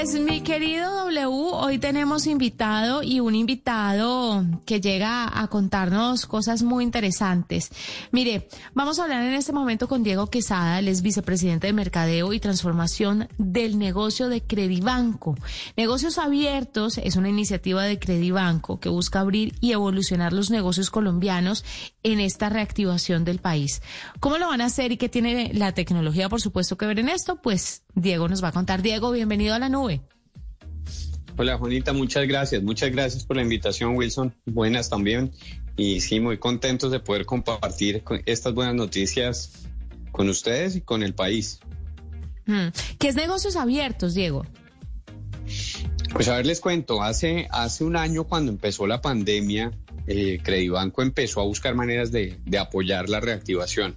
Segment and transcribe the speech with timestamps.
[0.00, 6.62] Pues mi querido W, hoy tenemos invitado y un invitado que llega a contarnos cosas
[6.62, 7.70] muy interesantes.
[8.10, 12.32] Mire, vamos a hablar en este momento con Diego Quesada, él es vicepresidente de Mercadeo
[12.32, 15.36] y Transformación del negocio de Credibanco.
[15.76, 21.62] Negocios Abiertos es una iniciativa de Credibanco que busca abrir y evolucionar los negocios colombianos
[22.02, 23.82] en esta reactivación del país.
[24.18, 27.10] ¿Cómo lo van a hacer y qué tiene la tecnología, por supuesto, que ver en
[27.10, 27.36] esto?
[27.36, 28.82] Pues Diego nos va a contar.
[28.82, 30.00] Diego, bienvenido a la nube.
[31.36, 32.62] Hola Juanita, muchas gracias.
[32.62, 34.34] Muchas gracias por la invitación, Wilson.
[34.44, 35.32] Buenas también.
[35.76, 39.52] Y sí, muy contentos de poder compartir estas buenas noticias
[40.12, 41.60] con ustedes y con el país.
[42.46, 42.68] Hmm.
[42.98, 44.44] ¿Qué es negocios abiertos, Diego?
[46.12, 49.70] Pues a ver, les cuento, hace, hace un año cuando empezó la pandemia,
[50.06, 53.96] eh, Credibanco empezó a buscar maneras de, de apoyar la reactivación.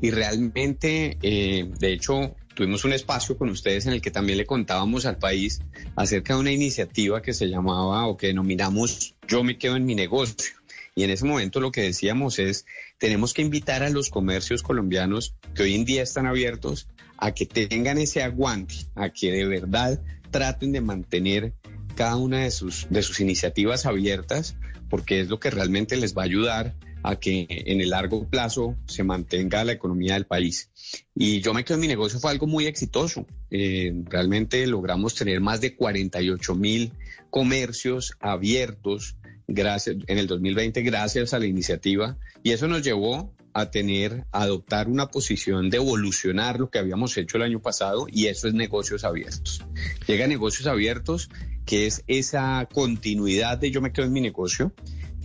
[0.00, 4.46] Y realmente, eh, de hecho, tuvimos un espacio con ustedes en el que también le
[4.46, 5.60] contábamos al país
[5.96, 9.94] acerca de una iniciativa que se llamaba o que denominamos Yo me quedo en mi
[9.94, 10.54] negocio.
[10.94, 12.66] Y en ese momento lo que decíamos es,
[12.98, 17.46] tenemos que invitar a los comercios colombianos que hoy en día están abiertos a que
[17.46, 21.52] tengan ese aguante, a que de verdad traten de mantener
[21.96, 24.56] cada una de sus, de sus iniciativas abiertas,
[24.88, 28.76] porque es lo que realmente les va a ayudar a que en el largo plazo
[28.86, 30.70] se mantenga la economía del país.
[31.14, 33.26] Y yo me quedo en mi negocio fue algo muy exitoso.
[33.50, 36.92] Eh, realmente logramos tener más de 48 mil
[37.28, 39.16] comercios abiertos
[39.46, 44.42] gracias, en el 2020 gracias a la iniciativa y eso nos llevó a tener, a
[44.42, 48.54] adoptar una posición de evolucionar lo que habíamos hecho el año pasado y eso es
[48.54, 49.62] negocios abiertos.
[50.06, 51.28] Llega negocios abiertos,
[51.66, 54.72] que es esa continuidad de yo me quedo en mi negocio,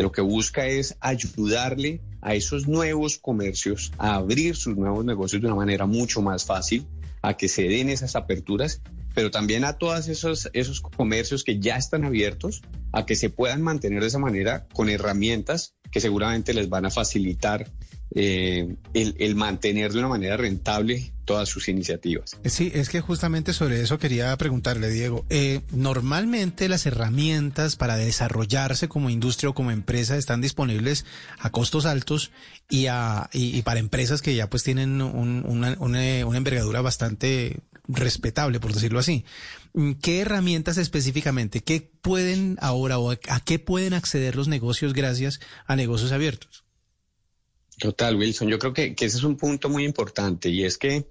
[0.04, 5.48] lo que busca es ayudarle a esos nuevos comercios a abrir sus nuevos negocios de
[5.48, 6.86] una manera mucho más fácil,
[7.22, 8.82] a que se den esas aperturas,
[9.14, 12.62] pero también a todos esos, esos comercios que ya están abiertos,
[12.92, 16.92] a que se puedan mantener de esa manera con herramientas que seguramente les van a
[16.92, 17.72] facilitar
[18.16, 22.38] eh, el, el, mantener de una manera rentable todas sus iniciativas.
[22.44, 25.28] Sí, es que justamente sobre eso quería preguntarle, Diego.
[25.30, 31.06] Eh, normalmente las herramientas para desarrollarse como industria o como empresa están disponibles
[31.38, 32.32] a costos altos
[32.68, 37.60] y, a, y, para empresas que ya pues tienen un, una, una, una envergadura bastante
[37.90, 39.26] respetable, por decirlo así.
[40.02, 41.62] ¿Qué herramientas específicamente?
[41.62, 46.64] ¿Qué pueden ahora o a qué pueden acceder los negocios gracias a negocios abiertos?
[47.78, 48.50] Total, Wilson.
[48.50, 51.08] Yo creo que, que, ese es un punto muy importante y es que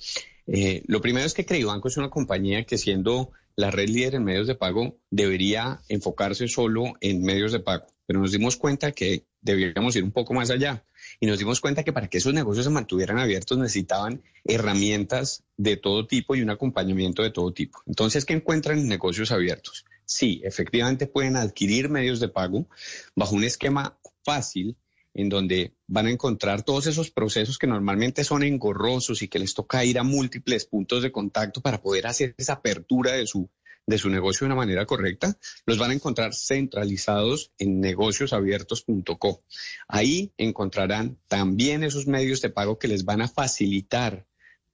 [0.47, 4.25] eh, lo primero es que Credibanco es una compañía que siendo la red líder en
[4.25, 9.25] medios de pago debería enfocarse solo en medios de pago, pero nos dimos cuenta que
[9.41, 10.85] deberíamos ir un poco más allá
[11.21, 15.77] y nos dimos cuenta que para que esos negocios se mantuvieran abiertos necesitaban herramientas de
[15.77, 17.83] todo tipo y un acompañamiento de todo tipo.
[17.87, 19.85] Entonces, ¿qué encuentran en negocios abiertos?
[20.05, 22.67] Sí, efectivamente pueden adquirir medios de pago
[23.15, 24.77] bajo un esquema fácil
[25.15, 29.53] en donde van a encontrar todos esos procesos que normalmente son engorrosos y que les
[29.53, 33.51] toca ir a múltiples puntos de contacto para poder hacer esa apertura de su,
[33.89, 39.43] de su negocio de una manera correcta, los van a encontrar centralizados en negociosabiertos.co.
[39.89, 44.27] Ahí encontrarán también esos medios de pago que les van a facilitar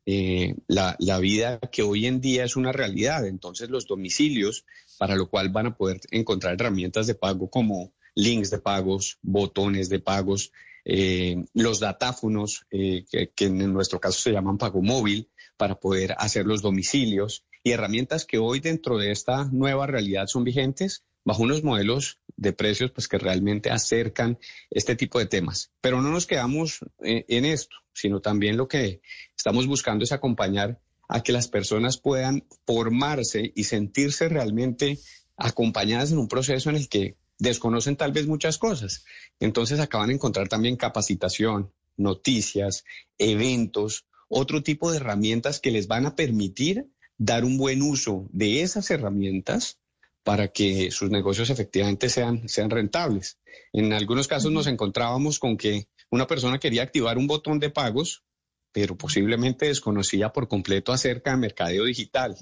[0.05, 3.25] eh, la, la vida que hoy en día es una realidad.
[3.25, 4.67] Entonces los domicilios,
[4.99, 9.89] para lo cual van a poder encontrar herramientas de pago como links de pagos, botones
[9.89, 10.51] de pagos,
[10.85, 16.17] eh, los datáfonos, eh, que, que, en nuestro caso se llaman pago móvil, para poder
[16.19, 21.43] hacer los domicilios y herramientas que hoy dentro de esta nueva realidad son vigentes bajo
[21.43, 24.39] unos modelos de precios pues que realmente acercan
[24.71, 25.73] este tipo de temas.
[25.81, 29.01] Pero no nos quedamos en, en esto, sino también lo que
[29.37, 30.79] estamos buscando es acompañar
[31.09, 34.99] a que las personas puedan formarse y sentirse realmente
[35.37, 39.05] acompañadas en un proceso en el que desconocen tal vez muchas cosas.
[39.41, 42.85] Entonces acaban de encontrar también capacitación, noticias,
[43.19, 48.63] eventos, otro tipo de herramientas que les van a permitir dar un buen uso de
[48.63, 49.79] esas herramientas
[50.23, 53.39] para que sus negocios efectivamente sean, sean rentables.
[53.73, 58.25] En algunos casos nos encontrábamos con que una persona quería activar un botón de pagos,
[58.73, 62.37] pero posiblemente desconocía por completo acerca de mercadeo digital.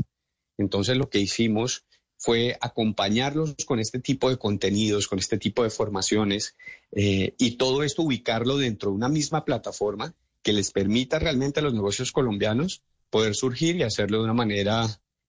[0.59, 1.85] Entonces lo que hicimos
[2.17, 6.55] fue acompañarlos con este tipo de contenidos, con este tipo de formaciones
[6.93, 11.65] eh, y todo esto ubicarlo dentro de una misma plataforma que les permita realmente a
[11.65, 14.89] los negocios colombianos poder surgir y hacerlo de una manera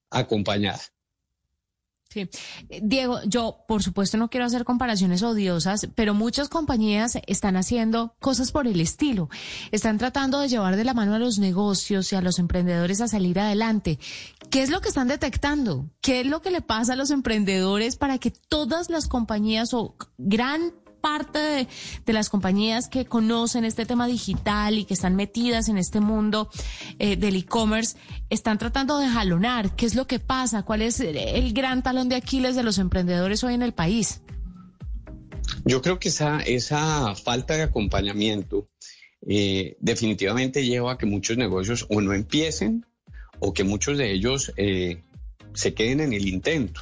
[0.09, 0.81] acompañada.
[2.09, 2.29] Sí.
[2.83, 8.51] Diego, yo por supuesto no quiero hacer comparaciones odiosas, pero muchas compañías están haciendo cosas
[8.51, 9.29] por el estilo.
[9.71, 13.07] Están tratando de llevar de la mano a los negocios y a los emprendedores a
[13.07, 13.97] salir adelante.
[14.51, 15.89] ¿Qué es lo que están detectando?
[16.01, 19.95] ¿Qué es lo que le pasa a los emprendedores para que todas las compañías o
[20.19, 20.71] gran
[21.03, 21.67] parte
[22.05, 26.49] de, las compañías que conocen este tema digital y que están metidas en este mundo
[26.97, 27.97] eh, del e-commerce
[28.29, 29.75] están tratando de jalonar.
[29.75, 30.63] ¿Qué es lo que pasa?
[30.63, 34.21] ¿Cuál es el gran talón de Aquiles de los emprendedores hoy en el país?
[35.65, 38.69] Yo creo que esa, esa falta de acompañamiento
[39.27, 42.85] eh, definitivamente lleva a que muchos negocios o no empiecen
[43.39, 45.03] o que muchos de ellos eh,
[45.53, 46.79] se queden en el intento.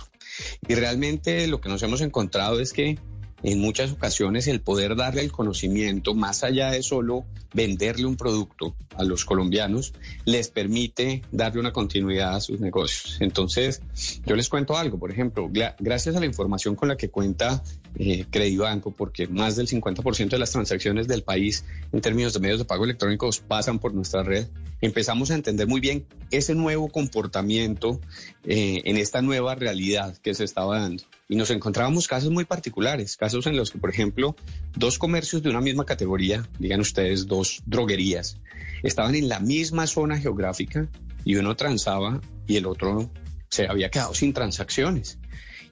[0.67, 2.99] Y realmente lo que nos hemos encontrado es que
[3.43, 8.75] en muchas ocasiones el poder darle el conocimiento, más allá de solo venderle un producto
[8.95, 9.93] a los colombianos,
[10.25, 13.17] les permite darle una continuidad a sus negocios.
[13.19, 13.81] Entonces,
[14.25, 15.49] yo les cuento algo, por ejemplo,
[15.79, 17.63] gracias a la información con la que cuenta
[17.95, 22.59] eh, Credibanco, porque más del 50% de las transacciones del país en términos de medios
[22.59, 24.47] de pago electrónicos pasan por nuestra red,
[24.81, 27.99] empezamos a entender muy bien ese nuevo comportamiento
[28.45, 31.03] eh, en esta nueva realidad que se estaba dando.
[31.31, 34.35] Y nos encontrábamos casos muy particulares, casos en los que, por ejemplo,
[34.75, 38.41] dos comercios de una misma categoría, digan ustedes dos droguerías,
[38.83, 40.89] estaban en la misma zona geográfica
[41.23, 43.09] y uno transaba y el otro
[43.49, 45.19] se había quedado sin transacciones.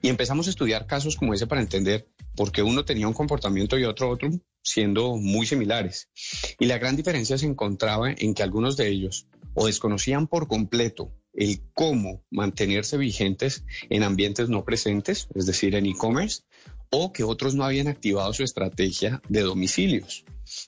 [0.01, 2.07] Y empezamos a estudiar casos como ese para entender
[2.37, 4.29] por qué uno tenía un comportamiento y otro otro,
[4.63, 6.09] siendo muy similares.
[6.57, 11.11] Y la gran diferencia se encontraba en que algunos de ellos o desconocían por completo
[11.33, 16.43] el cómo mantenerse vigentes en ambientes no presentes, es decir, en e-commerce,
[16.89, 20.25] o que otros no habían activado su estrategia de domicilios,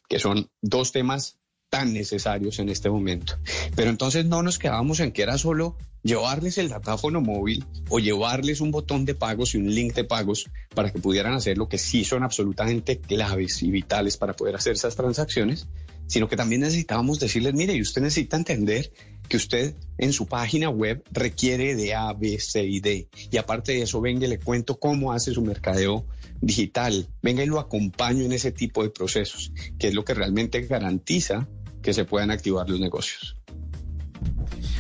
[0.08, 1.40] que son dos temas
[1.72, 3.40] tan necesarios en este momento.
[3.76, 8.60] Pero entonces no nos quedábamos en que era solo llevarles el datáfono móvil o llevarles
[8.60, 11.78] un botón de pagos y un link de pagos para que pudieran hacer lo que
[11.78, 15.68] sí son absolutamente claves y vitales para poder hacer esas transacciones,
[16.08, 18.92] sino que también necesitábamos decirles, mire, y usted necesita entender
[19.32, 23.08] que usted en su página web requiere de A, B, C y D.
[23.32, 26.06] Y aparte de eso, venga y le cuento cómo hace su mercadeo
[26.42, 27.08] digital.
[27.22, 31.48] Venga y lo acompaño en ese tipo de procesos, que es lo que realmente garantiza
[31.82, 33.38] que se puedan activar los negocios.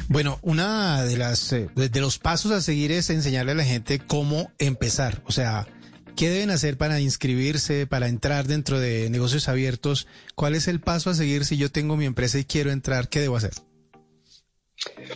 [0.09, 3.99] Bueno, una de las eh, de los pasos a seguir es enseñarle a la gente
[3.99, 5.65] cómo empezar, o sea,
[6.17, 10.07] ¿Qué deben hacer para inscribirse, para entrar dentro de negocios abiertos?
[10.35, 13.07] ¿Cuál es el paso a seguir si yo tengo mi empresa y quiero entrar?
[13.07, 13.53] ¿Qué debo hacer?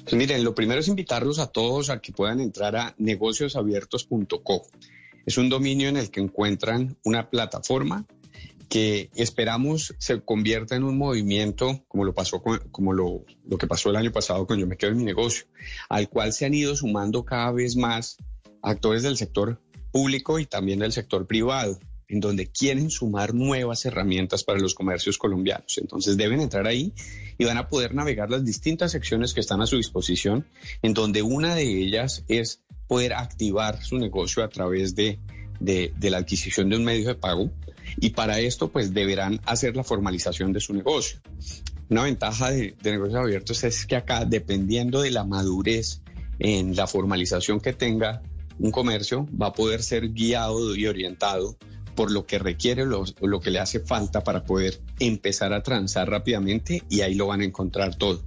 [0.04, 4.68] Pues miren, lo primero es invitarlos a todos a que puedan entrar a negociosabiertos.co.
[5.26, 8.06] Es un dominio en el que encuentran una plataforma
[8.70, 13.90] que esperamos se convierta en un movimiento como lo pasó como lo, lo que pasó
[13.90, 15.46] el año pasado con Yo me quedo en mi negocio,
[15.90, 18.18] al cual se han ido sumando cada vez más
[18.62, 19.62] actores del sector
[19.92, 25.18] público y también del sector privado, en donde quieren sumar nuevas herramientas para los comercios
[25.18, 25.78] colombianos.
[25.78, 26.94] Entonces deben entrar ahí
[27.38, 30.48] y van a poder navegar las distintas secciones que están a su disposición,
[30.82, 35.20] en donde una de ellas es poder activar su negocio a través de,
[35.60, 37.52] de, la adquisición de un medio de pago
[37.98, 41.20] y para esto pues deberán hacer la formalización de su negocio.
[41.90, 46.02] Una ventaja de, de negocios abiertos es que acá, dependiendo de la madurez
[46.40, 48.22] en la formalización que tenga
[48.60, 51.58] un comercio va a poder ser guiado y orientado
[51.96, 56.10] por lo que requiere, lo, lo que le hace falta para poder empezar a transar
[56.10, 58.22] rápidamente y ahí lo van a encontrar todo.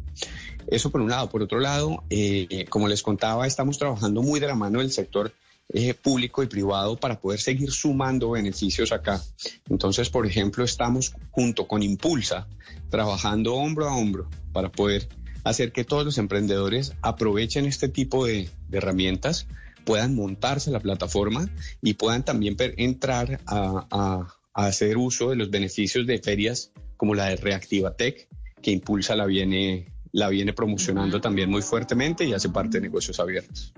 [0.67, 1.31] Eso por un lado.
[1.31, 5.33] Por otro lado, eh, como les contaba, estamos trabajando muy de la mano del sector
[5.71, 9.23] eh, público y privado para poder seguir sumando beneficios acá.
[9.69, 12.47] Entonces, por ejemplo, estamos junto con Impulsa
[12.91, 15.09] trabajando hombro a hombro para poder
[15.45, 19.47] hacer que todos los emprendedores aprovechen este tipo de, de herramientas
[19.89, 21.49] puedan montarse la plataforma
[21.81, 27.37] y puedan también entrar a, hacer uso de los beneficios de ferias como la de
[27.37, 28.29] Reactiva Tech,
[28.61, 33.19] que Impulsa la viene, la viene promocionando también muy fuertemente y hace parte de negocios
[33.19, 33.73] abiertos.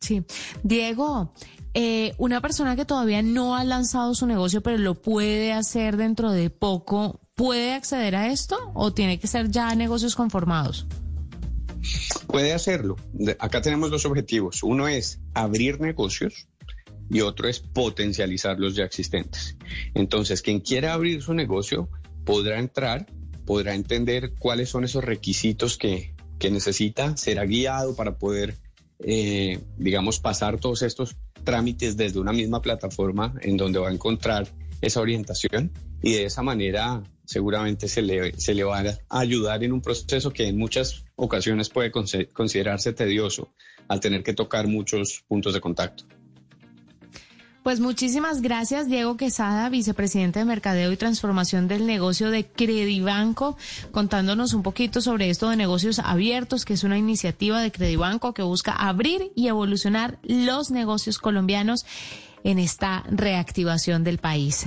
[0.00, 0.24] Sí.
[0.64, 1.32] Diego,
[1.72, 6.32] eh, una persona que todavía no ha lanzado su negocio, pero lo puede hacer dentro
[6.32, 10.88] de poco, ¿puede acceder a esto o tiene que ser ya negocios conformados?
[12.26, 12.96] Puede hacerlo.
[13.38, 14.62] Acá tenemos dos objetivos.
[14.62, 16.48] Uno es abrir negocios
[17.10, 19.56] y otro es potencializar los ya existentes.
[19.94, 21.88] Entonces, quien quiera abrir su negocio
[22.24, 23.06] podrá entrar,
[23.46, 26.14] podrá entender cuáles son esos requisitos que,
[26.50, 28.56] necesita, será guiado para poder
[29.00, 34.48] eh, digamos, pasar todos estos trámites desde una misma plataforma en donde va a encontrar
[34.80, 39.72] esa orientación y de esa manera seguramente se le, se le va a ayudar en
[39.74, 43.52] un proceso que en muchas ocasiones puede considerarse tedioso
[43.86, 46.04] al tener que tocar muchos puntos de contacto.
[47.62, 53.58] Pues muchísimas gracias, Diego Quesada, vicepresidente de Mercadeo y Transformación del Negocio de Credibanco,
[53.90, 58.42] contándonos un poquito sobre esto de negocios abiertos, que es una iniciativa de Credibanco que
[58.42, 61.84] busca abrir y evolucionar los negocios colombianos
[62.42, 64.66] en esta reactivación del país.